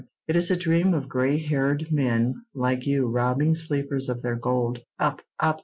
It 0.27 0.35
is 0.35 0.49
a 0.49 0.57
dream 0.57 0.95
of 0.95 1.07
gray 1.07 1.37
haired 1.37 1.89
men 1.91 2.43
like 2.55 2.87
you 2.87 3.07
robbing 3.07 3.53
sleepers 3.53 4.09
of 4.09 4.23
their 4.23 4.35
gold. 4.35 4.79
Up, 4.97 5.21
up!" 5.39 5.59